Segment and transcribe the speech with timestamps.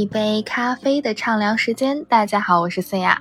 [0.00, 3.18] 一杯咖啡的畅聊时间，大家好，我是孙雅。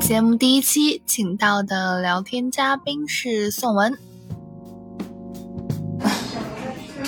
[0.00, 3.92] 节目第一期请到的聊天嘉宾是宋文。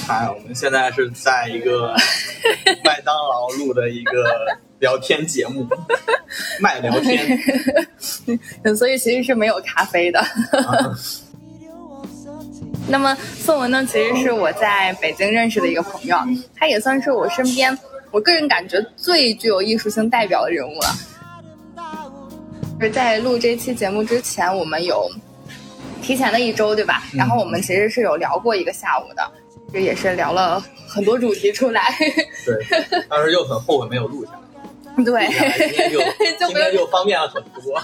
[0.07, 1.95] 嗨，我们现在是在一个
[2.85, 4.23] 麦当劳录的一个
[4.81, 5.67] 聊天节目，
[6.61, 7.39] 麦聊天。
[8.77, 10.23] 所以其实是没有咖啡的。
[12.89, 16.17] 那么宋文呢，其实是我在北京认识的一个朋友，
[16.57, 17.77] 他也算是我身边
[18.11, 20.89] 我个人感觉最具有艺术性代表的人物了。
[22.81, 25.09] 就是在录这期节目之前，我们有
[26.03, 27.05] 提前的一周，对吧？
[27.13, 29.31] 然后我们其实是有聊过一个下午的，
[29.73, 31.95] 这也是聊了很多主题出来。
[32.45, 32.57] 对，
[33.09, 34.39] 当时又很后悔没有录下来。
[35.05, 36.01] 对，今天 就
[36.47, 37.81] 今天就方便了很多。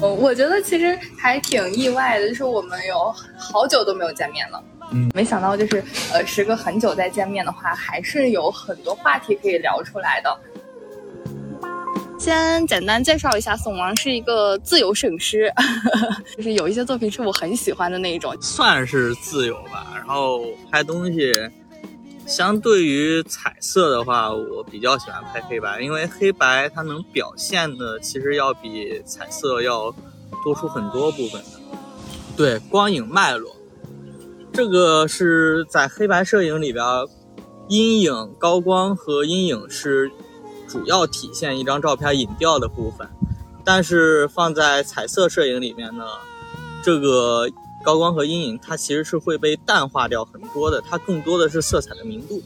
[0.00, 10.38] 我我觉得其实还挺意外的，就是我们有好久都没有见面了，嗯，没想到就是呃，时隔很久再见面的话，还是有很多话题可以聊出来的。
[12.18, 15.52] 先简单介绍一下，宋王是一个自由摄影师，
[16.36, 19.92] 就是有一些作品是我很喜欢的那一种，算是自由吧。
[19.94, 21.32] 然后拍东西。
[22.28, 29.90] 相对于彩色的话，我比较喜欢拍黑白，因为黑白它能表现的其实要比彩色要
[30.44, 31.42] 多出很多部分。
[32.36, 33.56] 对，光影脉络，
[34.52, 36.84] 这个是在黑白摄影里边，
[37.68, 40.10] 阴影、高光和阴影是
[40.68, 43.08] 主要体现一张照片影调的部分，
[43.64, 46.04] 但是放在彩色摄影里面呢，
[46.84, 47.48] 这个。
[47.84, 52.42] 高光和阴影，它其实是会被淡化掉很多的，它更多的是色彩的明度。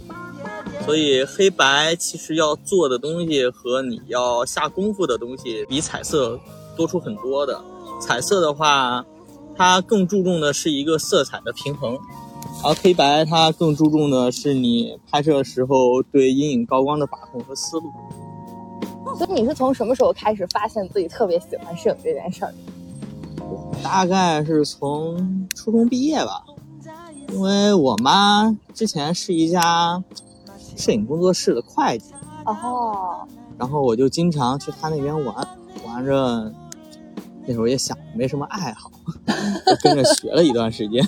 [0.84, 6.38] 所以黑白其实要做的东西和你要下功夫的东西，比彩色
[6.76, 7.62] 多出很多的。
[8.00, 9.04] 彩色的话，
[9.56, 11.96] 它更注重的是一个色彩的平衡，
[12.64, 17.92] 而黑白它更注重的是你拍摄时候对阴影高光的把控和思路。
[19.16, 22.52] 所以你是从什么时候开始发现自己特别喜欢摄影这件事儿？
[23.82, 26.44] 大概是从初中毕业吧，
[27.28, 30.02] 因为我妈之前是一家
[30.76, 32.12] 摄影工作室的会计，
[32.46, 33.26] 哦，
[33.58, 35.34] 然后我就经常去她那边玩，
[35.84, 36.52] 玩着，
[37.46, 38.90] 那时候也想没什么爱好，
[39.66, 41.04] 就跟着学了一段时间。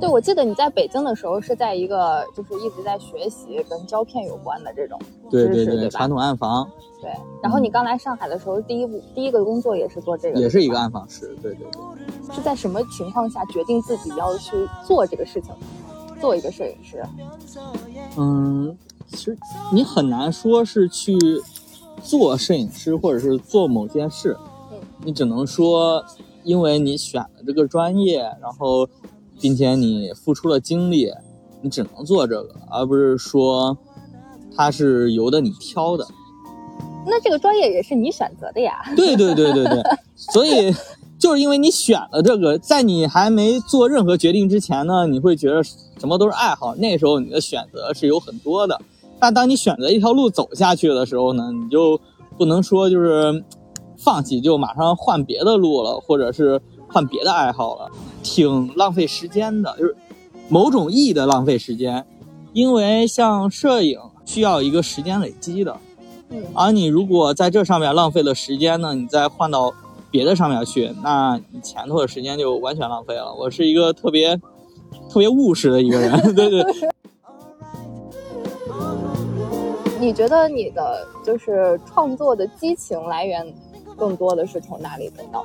[0.00, 4.98] 对，我记得你在北京的时候是在一个就是一直在学习跟胶片有关的这种
[5.28, 6.68] 对对对，传统暗房。
[7.00, 7.10] 对，
[7.42, 11.36] 然后你刚来上海的时候，第一步第一个工作也是做这个，也是一个暗房师。
[11.42, 12.34] 对对对。
[12.34, 14.50] 是在什么情况下决定自己要去
[14.84, 15.52] 做这个事情，
[16.20, 17.04] 做一个摄影师？
[18.16, 18.76] 嗯，
[19.08, 19.36] 其实
[19.72, 21.16] 你很难说是去
[22.02, 24.36] 做摄影师，或者是做某件事。
[24.72, 24.78] 嗯。
[25.04, 26.04] 你只能说，
[26.44, 28.88] 因为你选了这个专业，然后。
[29.40, 31.10] 并且你付出了精力，
[31.62, 33.76] 你只能做这个，而不是说
[34.56, 36.06] 它是由得你挑的。
[37.06, 38.82] 那这个专业也是你选择的呀？
[38.94, 39.82] 对对对对对，
[40.14, 40.74] 所以
[41.18, 48.80] 就是因为你选了这个，在你还没做任何决定之前呢，你会觉得什么都是爱好，那时候你的选择是有很多的。
[49.18, 52.00] 但当你选择一条路走下去的时候呢，你就
[52.36, 53.42] 不能说就是
[53.96, 57.90] 放弃，就马上换别的路了，或者是换别的爱好了。
[58.22, 59.96] 挺浪费时间的，就是
[60.48, 62.04] 某种意义的浪费时间，
[62.52, 65.76] 因为像摄影需要一个时间累积的，
[66.30, 69.72] 嗯，而你如果在这上面浪费了时间呢，你再换到
[70.10, 73.32] 别的上面去，那你前头的时间就完全浪费了。
[73.34, 74.36] 我是一个特别
[75.08, 76.64] 特别务实的一个人，对 对。
[80.00, 83.52] 你觉得你的就是创作的激情来源
[83.96, 85.44] 更多的是从哪里得到？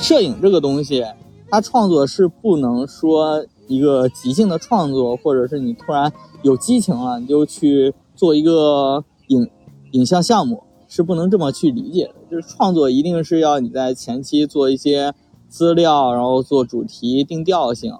[0.00, 1.04] 摄影这个东西。
[1.48, 6.12] 它创作是不能说一个即兴的创作，或者是你突然
[6.42, 9.48] 有激情了，你就去做一个影
[9.92, 12.14] 影像项目，是不能这么去理解的。
[12.28, 15.14] 就是创作一定是要你在前期做一些
[15.48, 17.96] 资料，然后做主题定调性，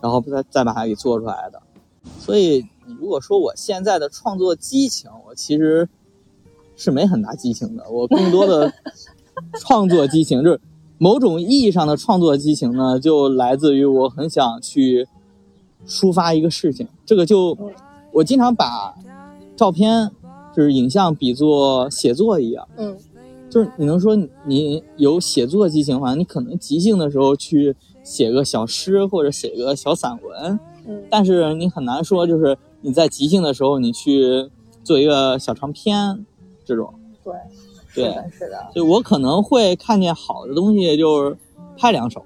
[0.00, 1.60] 然后再再把它给做出来的。
[2.20, 5.88] 所以你如果说我现在的创作激情，我其实
[6.76, 7.90] 是没很大激情的。
[7.90, 8.72] 我更多的
[9.58, 10.60] 创作激情就是。
[10.98, 15.06] 某种意义上的创作激情呢，就来自于我很想去
[15.86, 16.86] 抒发一个事情。
[17.04, 17.56] 这个就
[18.12, 18.94] 我经常把
[19.56, 20.10] 照片
[20.54, 22.66] 就是影像比作写作一样。
[22.76, 22.96] 嗯，
[23.50, 26.14] 就是你能说你有写作激情的话？
[26.14, 30.58] 你可能即兴的时候去写个小诗或者写个小散文。
[30.86, 34.48] 嗯，但是你很难说就是你在即兴的时候你去
[34.84, 36.24] 做一个小长篇
[36.64, 36.94] 这种。
[37.24, 37.32] 对。
[37.94, 41.36] 对，是的，就我可能会看见好的东西，就是
[41.76, 42.24] 拍两手，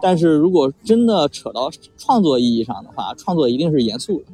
[0.00, 4.24] 但是如果真的扯到创作意义上的话，创作一定是严肃的。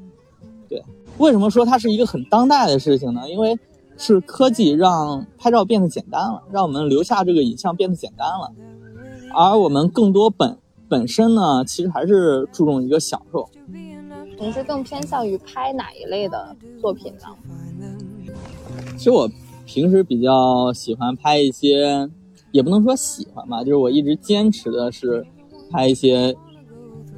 [0.68, 0.82] 对，
[1.18, 3.28] 为什么说它是一个很当代的事情呢？
[3.28, 3.58] 因为
[3.96, 8.52] 是科技让拍照变得简单了，让我们留下这个影像变得简单了，
[9.34, 10.56] 而我们更多本
[10.88, 13.48] 本身呢，其实还是注重一个享受。
[14.40, 17.26] 你是更偏向于拍哪一类的作品呢？
[18.96, 19.28] 其实我
[19.68, 22.08] 平时比较喜欢拍一些，
[22.52, 25.26] 也不能说喜欢吧，就是我一直坚持的是
[25.70, 26.34] 拍一些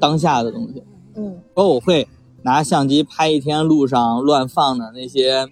[0.00, 0.82] 当下的东西。
[1.14, 2.08] 嗯，包括我会
[2.43, 5.47] 拿相机拍一天路上乱放的那些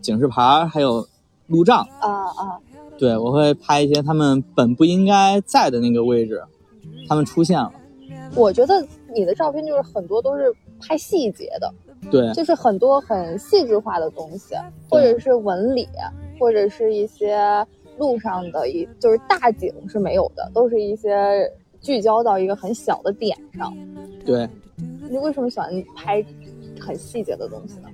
[0.00, 1.04] 警示牌，还有
[1.48, 1.80] 路障。
[1.98, 2.60] 啊啊，
[2.96, 6.40] 对，我会拍一些他们本不应该在的那个位置，
[7.08, 7.72] 他们出现了。
[8.36, 11.74] 我觉得你的照片就是很多都是拍细节的，
[12.10, 14.54] 对，就是很多很细致化的东西，
[14.88, 15.88] 或者是纹理，
[16.38, 17.66] 或者是一些
[17.98, 23.76] 路上的一就是大景是没有的，都是一些聚焦到一个很小的点上。
[24.24, 24.48] 对，
[25.08, 26.24] 你为什么喜欢拍
[26.80, 27.88] 很细节的东西呢？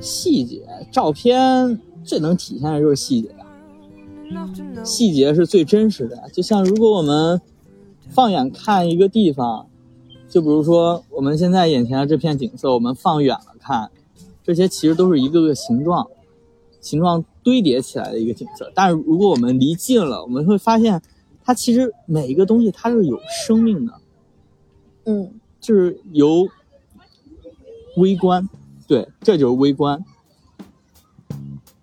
[0.00, 4.46] 细节照片最能体现的就是细节呀，
[4.82, 6.28] 细节是最真实的。
[6.32, 7.40] 就像如果我们
[8.08, 9.68] 放眼看一个地方，
[10.32, 13.90] 就比如说我们现在眼前的这片景色，我们放远了看，
[14.42, 16.08] 这些其实都是一个个形状，
[16.80, 18.72] 形状堆叠起来的一个景色。
[18.74, 21.02] 但是如果我们离近了，我们会发现，
[21.44, 23.92] 它其实每一个东西它是有生命的，
[25.04, 26.48] 嗯，就是由
[27.98, 28.48] 微观，
[28.88, 30.02] 对，这就是微观。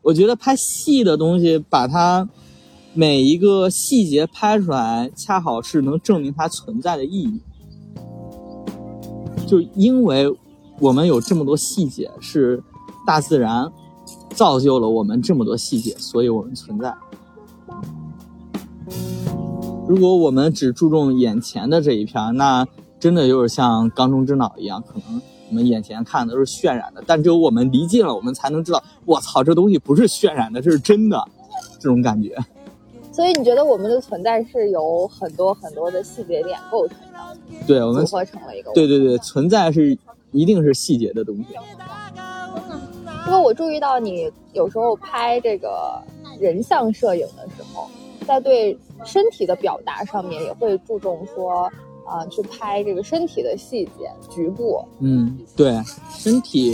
[0.01, 2.27] 我觉得拍细的东西，把它。
[2.95, 7.39] 每一个细节拍出来，恰好是能证明它存在的意义。
[9.49, 10.31] 就因为
[10.79, 12.61] 我们有这么多细节，是
[13.07, 13.67] 大自然
[14.35, 16.93] 造就了我们这么多细节，所以我们存在。
[19.87, 22.63] 如果我们只注重眼前的这一片，那
[22.99, 25.19] 真的就是像缸中之脑一样，可能
[25.49, 31.25] 我们眼前看的都是渲染的，但只有我们离近了，我们才能知道，我操，这东西不是渲染的，这是真的，
[31.79, 32.37] 这种感觉。
[33.11, 36.97] 所以你觉得我们的存在是由很多很多的细节点构成？
[37.67, 38.71] 对，我们组合成了一个。
[38.73, 39.97] 对对对，存在是
[40.31, 41.45] 一定是细节的东西。
[43.27, 46.01] 因为我注意到你有时候拍这个
[46.39, 47.87] 人像摄影的时候，
[48.25, 51.69] 在对身体的表达上面也会注重说，
[52.07, 54.83] 啊，去拍这个身体的细节、局部。
[54.99, 55.79] 嗯，对，
[56.17, 56.73] 身体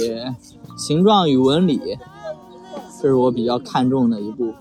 [0.77, 1.97] 形状与纹理，
[3.01, 4.55] 这是我比较看重的一部分。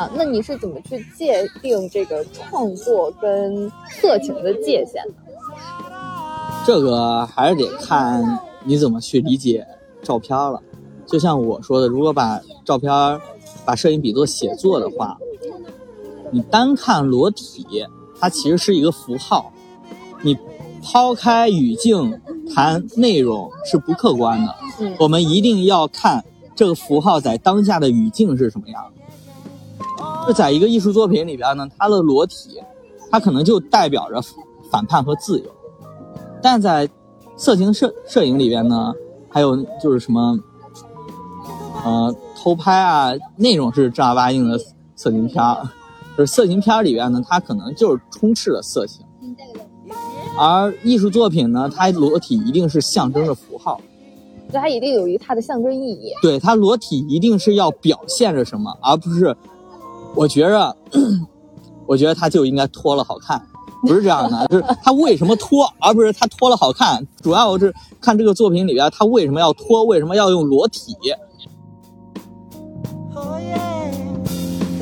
[0.00, 5.14] 啊，那你是怎么去界定这个创作跟色情的界限呢？
[6.64, 9.66] 这个还是得看你怎么去理解
[10.02, 10.62] 照片了。
[11.06, 12.90] 就像我说的，如果把照片、
[13.66, 15.18] 把摄影比作写作的话，
[16.30, 17.84] 你单看裸体，
[18.18, 19.52] 它其实是一个符号。
[20.22, 20.34] 你
[20.82, 22.18] 抛开语境
[22.54, 24.54] 谈内容是不客观的。
[24.80, 26.24] 嗯，我们一定要看
[26.54, 28.90] 这个符号在当下的语境是什么样。
[30.26, 32.60] 就在一个艺术作品里边呢，它的裸体，
[33.10, 34.20] 它可能就代表着
[34.70, 35.46] 反叛和自由；
[36.42, 36.88] 但在
[37.36, 38.92] 色情摄摄影里边呢，
[39.28, 40.38] 还有就是什么，
[41.84, 44.58] 呃，偷拍啊，那种是正儿八经的
[44.94, 45.68] 色情片儿。
[46.18, 49.02] 就是色情片里边呢，它可能就是充斥了色情；
[50.38, 53.80] 而艺术作品呢，它裸体一定是象征着符号，
[54.52, 56.12] 它一定有一它的象征意义。
[56.20, 59.34] 对，它裸体一定是要表现着什么，而不是。
[60.14, 60.76] 我觉着，
[61.86, 63.40] 我觉得他就应该脱了好看，
[63.82, 67.04] 不是这样的， 就是他为什么脱，而不是他脱了好看。
[67.22, 70.96] 主要是看这个作品里边他为什么要脱，为什么要用裸体。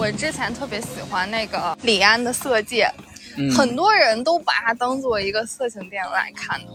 [0.01, 2.89] 我之前特别喜欢那个李安的《色戒》，
[3.57, 6.67] 很多人都把它当做一个色情电影来看的。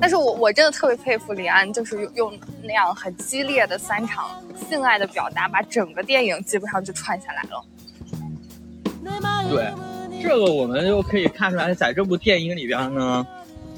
[0.00, 7.64] 但是我我真的特别佩服李安，就是用用那样很激烈的三场性爱的表达，把整个电影基本上就串下来了。
[9.48, 9.72] 对，
[10.22, 13.26] 这个我们就可以看出来，在这部电影里边呢，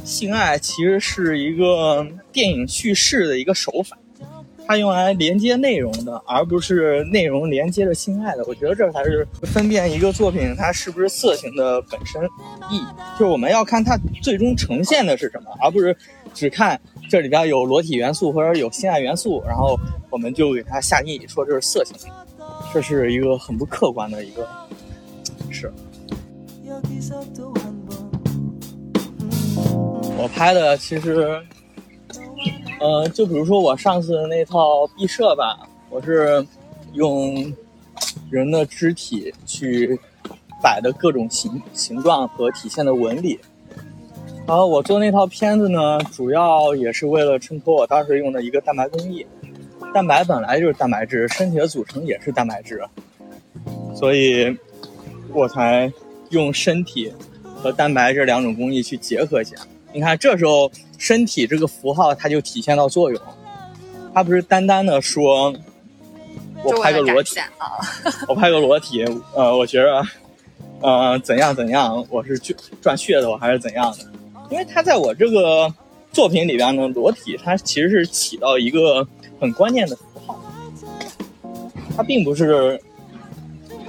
[0.05, 3.97] 性爱其实是一个电影叙事的一个手法。
[4.67, 8.45] 它用来连接内容的，而不是内容连接着性爱的。
[8.47, 12.25] 我觉得这才是分辨一个作品它是不是色情的本身
[12.71, 12.87] 意义。
[13.19, 15.95] 就是我们要看它最终呈现的是什么，而不是
[16.33, 16.81] 只看
[17.11, 19.79] 这里边有裸体元素或者有性爱元素，然后
[20.09, 21.97] 我们就给它下定义说这是色情。
[22.73, 24.49] 这是一个很不客观的一个
[25.51, 25.71] 事。
[30.17, 31.39] 我拍的其实。
[32.85, 36.47] 呃，就比如说我上次那套毕设吧，我是
[36.93, 37.51] 用
[38.29, 39.99] 人的肢体去
[40.63, 43.41] 摆的各种形形状和体现的纹理。
[44.47, 49.27] 然后我做那套片子呢，主要也是为了衬托我当时用的一个蛋白工艺。
[49.95, 52.85] 蛋白本来就是蛋白质，身体的组成也是蛋白质，
[53.95, 54.55] 所以
[55.33, 55.91] 我才
[56.29, 57.11] 用身体
[57.57, 59.63] 和蛋白这两种工艺去结合起来。
[59.95, 63.23] 你看，这时候身体这个符号它就体现到作用，
[64.13, 65.55] 它不是单单的说
[66.65, 67.79] 我拍个裸体啊，
[68.27, 69.05] 我拍个裸体，
[69.37, 70.03] 呃，我觉得，
[70.81, 73.99] 呃，怎样怎样，我是去赚噱头还是怎样的？
[74.51, 75.73] 因为它在我这个
[76.13, 79.07] 作品里边呢，裸体它其实是起到一个
[79.41, 80.43] 很关键的符号，
[81.97, 82.81] 它并不是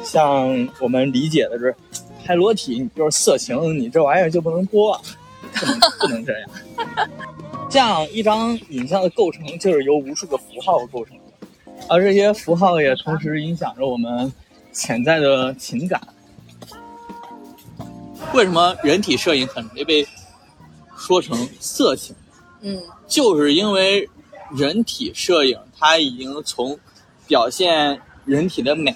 [0.04, 1.76] 像我们理解的是
[2.24, 5.02] 拍裸体你就是色情，你这玩意儿就不能播。
[5.56, 6.50] 不能不能这样，
[7.70, 11.48] 这样一张影像的构成就是由无数个符号构成的，
[11.90, 14.32] 而这些符号也同时影响着我们
[14.72, 16.02] 潜在的情感。
[18.34, 20.06] 为什么人体摄影很容易被
[20.98, 22.16] 说成色情？
[22.62, 24.10] 嗯，就是因为
[24.52, 26.78] 人体摄影它已经从
[27.28, 28.96] 表现人体的美，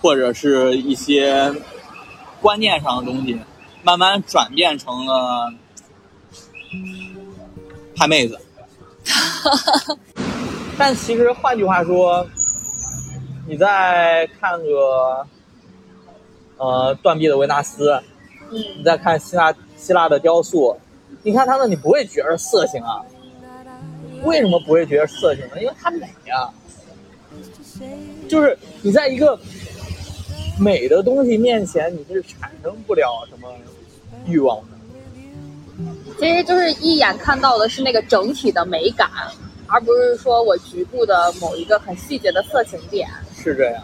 [0.00, 1.54] 或者是一些
[2.40, 3.38] 观念上的东西，
[3.82, 5.52] 慢慢转变成了。
[7.96, 8.38] 拍妹子，
[10.78, 12.26] 但其实换句话说，
[13.46, 15.26] 你再看个
[16.56, 18.00] 呃断臂的维纳斯，
[18.50, 20.76] 你再看希腊希腊的雕塑，
[21.22, 23.04] 你看他们，你不会觉得色情啊？
[24.24, 25.60] 为什么不会觉得色情呢？
[25.60, 26.48] 因为它美呀，
[28.28, 29.38] 就是你在一个
[30.58, 33.52] 美的东西面前，你是产生不了什么
[34.26, 34.71] 欲望的。
[36.18, 39.10] 其实就是一眼看到的是那个整体的美感，
[39.66, 43.08] 而不是说我局部的某一个很细节的色情点。
[43.34, 43.82] 是这样。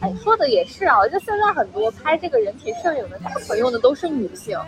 [0.00, 4.58] 哎，说的也是啊，就现在很多拍这个人体摄影的，大部分用的都是女性，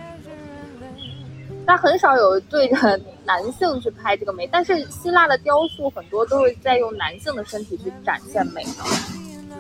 [1.65, 4.47] 但很少有对着男性去拍这个美。
[4.53, 8.85] 但是希腊的雕塑很多都是在用男性的身体去展现美的。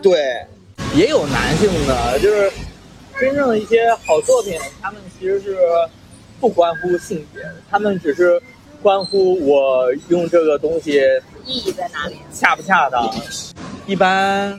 [0.02, 0.44] 对，
[0.94, 2.52] 也有男性的，就是。
[3.20, 5.54] 真正的一些好作品，他们其实是
[6.40, 8.40] 不关乎性别，他们只是
[8.80, 11.02] 关乎我用这个东西
[11.44, 13.14] 意义在哪里，恰不恰当。
[13.86, 14.58] 一般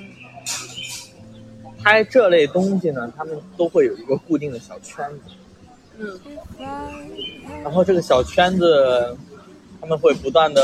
[1.81, 5.31] 拍这类东西呢，他们都会有一个固定的小圈子，
[5.97, 6.19] 嗯，
[7.63, 9.17] 然后这个小圈子，
[9.79, 10.61] 他们会不断的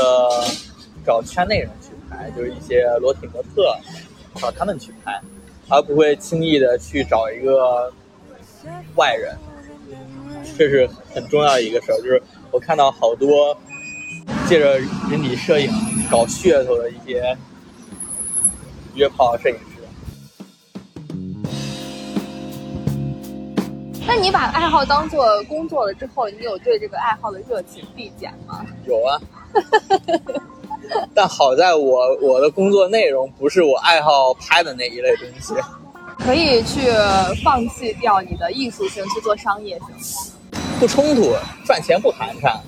[1.04, 3.76] 找圈内人去拍，就是一些裸体模特，
[4.36, 5.20] 找他们去拍。
[5.68, 7.92] 而不会轻易的去找一个
[8.96, 9.36] 外人，
[10.56, 11.96] 这是很重要的一个事儿。
[11.98, 13.56] 就是我看到好多
[14.46, 14.78] 借着
[15.10, 15.70] 人体摄影
[16.10, 17.36] 搞噱头的一些
[18.94, 19.62] 约炮摄影师。
[24.06, 28.64] 那你把爱好当做工作了之后，你有对这个爱好的热情递减吗？
[28.86, 29.20] 有啊。
[31.14, 35.54] 但好在我我的工作内容不是我爱好拍的那一类东西，
[36.18, 36.90] 可以去
[37.44, 40.32] 放弃掉你的艺术性去做商业性，
[40.80, 41.32] 不冲突，
[41.64, 42.60] 赚钱不寒碜。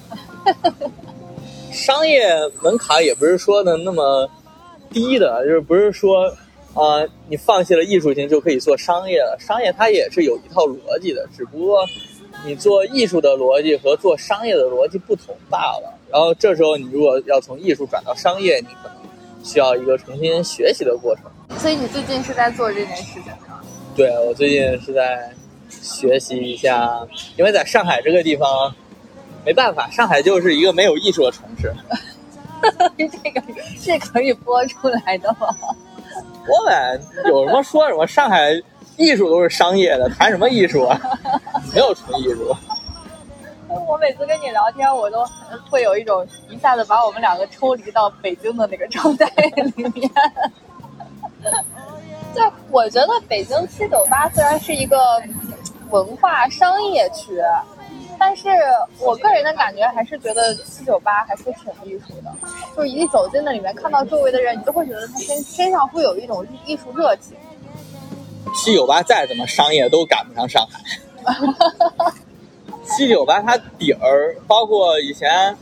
[1.73, 2.29] 商业
[2.62, 4.29] 门槛也不是说的那么
[4.91, 6.27] 低的，就是不是说
[6.75, 11.87] 啊你放弃了艺术性就可以做商业了，商业它也是有一套逻辑的，只不过。
[12.44, 15.99] 你做艺术的逻辑和做商业的逻辑不同罢了。
[16.11, 18.97] 然后这时候，你如果要从艺术转到商业，你可能
[19.44, 21.25] 需要一个重新学习的过程。
[21.59, 23.61] 所以你最近是在做这件事情吗？
[23.94, 25.30] 对，我最近是在
[25.70, 27.06] 学习一下，
[27.37, 28.75] 因为在上海这个地方，
[29.44, 31.73] 没办法，上海就是一个没有艺术的城市。
[32.97, 33.42] 这个
[33.78, 35.49] 是可以播出来的吗？
[36.49, 38.61] 我们有什么说什么，上海。
[38.97, 41.00] 艺术都是商业的，谈什么艺术啊？
[41.73, 42.57] 没有纯艺术。
[43.87, 45.25] 我每次跟你聊天，我都
[45.71, 49.27] 会有一种一下子把我们两个抽离到北京的那个状态
[49.77, 50.11] 里面。
[52.35, 55.23] 就我觉得北京七九八虽然是一个
[55.91, 57.41] 文化商业区，
[58.19, 58.49] 但是
[58.99, 62.33] 我个人的感觉还是觉得七九八还是挺艺术的。
[62.77, 67.37] 就是一走进那里面，看到周围的人，你都会觉得他身身上会有一种艺术热情。
[68.57, 70.81] 七九八再怎么商业都赶不上上海。
[72.84, 75.56] 七九八它底儿，包括以前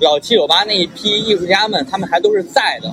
[0.00, 2.90] 老七九八那一批艺术家们，他们还都是在的，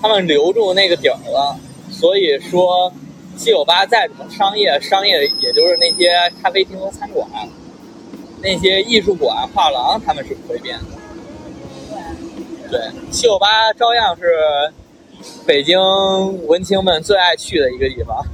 [0.00, 1.56] 他们留住那个底儿了。
[1.90, 2.92] 所以说，
[3.36, 6.10] 七九八再怎么商业，商业也就是那些
[6.42, 7.28] 咖啡厅和餐馆，
[8.42, 10.84] 那些艺术馆、画廊，他们是不会变的。
[12.70, 14.72] 对，七九八照样是
[15.46, 15.78] 北京
[16.48, 18.24] 文青们最爱去的一个地方。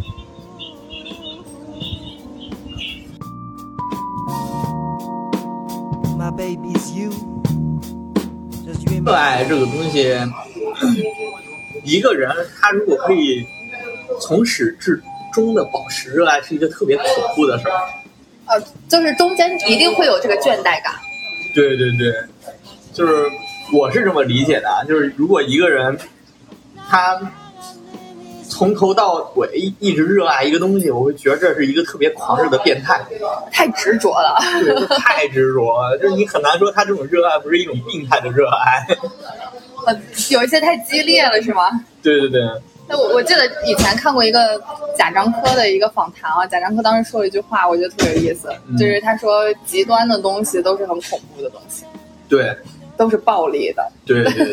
[9.04, 10.14] 热爱这个东西，
[11.82, 12.30] 一个人
[12.60, 13.44] 他如果可以
[14.20, 15.02] 从始至
[15.32, 17.74] 终的保持热爱，是一个特别恐怖的事儿。
[18.46, 20.94] 呃，就是中间一定会有这个倦怠感。
[21.54, 22.14] 对对对，
[22.92, 23.28] 就是
[23.72, 25.98] 我是这么理解的，就是如果一个人
[26.88, 27.20] 他
[28.58, 33.00] 从头到尾一一直热爱一个东西，我会觉得这是一个特别狂热的变态，
[33.52, 34.36] 太执着了。
[34.64, 38.84] 对，太执着了，就是你很难说他这种热爱不是一种病态的热爱。
[39.86, 39.96] 呃，
[40.30, 41.62] 有一些太激烈了，是吗？
[42.02, 42.40] 对对对。
[42.88, 44.60] 那我我记得以前看过一个
[44.96, 51.84] 贾樟柯的一个访谈啊，贾樟柯当时说了一句话，我觉得特别有意思，就是他说极端的东西都是很恐怖的东西，
[52.28, 52.52] 对，
[52.96, 54.52] 都是暴力的，对对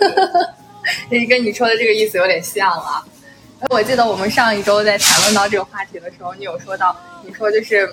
[1.10, 3.04] 对， 跟你说的这个意思有点像啊。
[3.70, 6.96] 我记得我们上一周在谈论到这个话题的时候，你有说到，
[7.26, 7.92] 你说就是，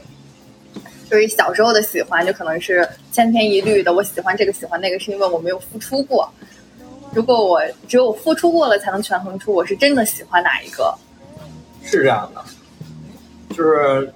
[1.09, 6.29] 对于小时候的喜欢，就可能是千篇一律的，我喜欢这个喜欢那个，是因为我没有付出过。
[7.15, 10.95] 如果我只有付出过了，才能权衡出我是真的喜欢哪一个。
[11.85, 12.45] 是这样的，
[13.55, 14.13] 就是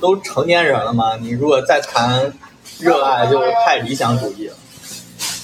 [0.00, 2.32] 都成年人了嘛，你如果再谈
[2.78, 4.56] 热爱，就太理想主义了，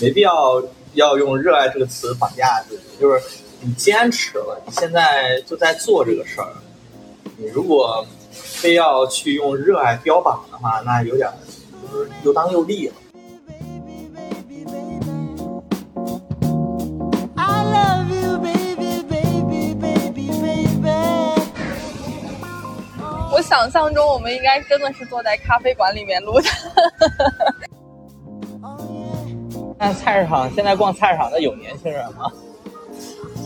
[0.00, 0.62] 没必要
[0.94, 2.82] 要用热爱这个词绑架自己。
[3.00, 3.20] 就是
[3.66, 6.46] 你坚持了，你现在就在做这个事儿，
[7.36, 11.28] 你如果非要去用热爱标榜的话，那有点
[11.82, 12.94] 就是又当又立了。
[23.32, 26.48] 我想象中，我们应该真的是坐在咖啡馆里面录的。
[29.76, 32.30] 那菜市场现在逛菜市场的有年轻人吗？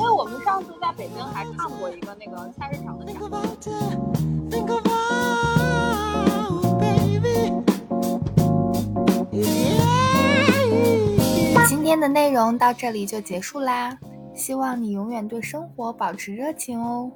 [0.01, 3.05] 因为我们上次在北京还看过一个那个菜市场的
[11.69, 13.99] 今天的内容到这里就结束啦，
[14.35, 17.13] 希望你永远对生活保持热情哦。